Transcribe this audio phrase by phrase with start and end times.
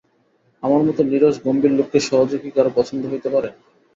[0.63, 3.49] আমার মতো নীরস গম্ভীর লোককে সহজে কি কারো পছন্দ হইতে পারে।